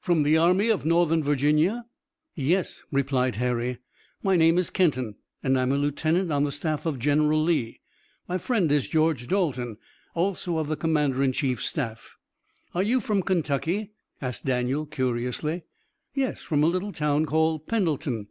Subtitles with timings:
[0.00, 1.84] "From the Army of Northern Virginia?"
[2.34, 3.78] "Yes," replied Harry.
[4.20, 7.78] "My name is Kenton and I'm a lieutenant on the staff of General Lee.
[8.26, 9.76] My friend is George Dalton,
[10.12, 12.16] also of the commander in chief's staff."
[12.74, 15.62] "Are you from Kentucky?" asked Daniel curiously.
[16.14, 18.26] "Yes, from a little town called Pendleton."